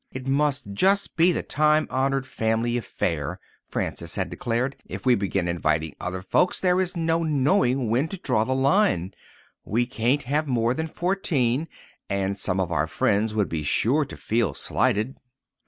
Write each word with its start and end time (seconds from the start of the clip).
"It 0.11 0.25
must 0.25 0.73
just 0.73 1.15
be 1.15 1.31
the 1.31 1.43
time 1.43 1.87
honoured 1.91 2.25
family 2.25 2.75
affair," 2.75 3.39
Frances 3.63 4.15
had 4.15 4.31
declared. 4.31 4.75
"If 4.87 5.05
we 5.05 5.13
begin 5.13 5.47
inviting 5.47 5.93
other 6.01 6.23
folks, 6.23 6.59
there 6.59 6.81
is 6.81 6.97
no 6.97 7.21
knowing 7.21 7.87
when 7.87 8.07
to 8.07 8.17
draw 8.17 8.43
the 8.43 8.55
line. 8.55 9.13
We 9.63 9.85
can't 9.85 10.23
have 10.23 10.47
more 10.47 10.73
than 10.73 10.87
fourteen, 10.87 11.67
and 12.09 12.35
some 12.35 12.59
of 12.59 12.71
our 12.71 12.87
friends 12.87 13.35
would 13.35 13.47
be 13.47 13.61
sure 13.61 14.03
to 14.05 14.17
feel 14.17 14.55
slighted." 14.55 15.17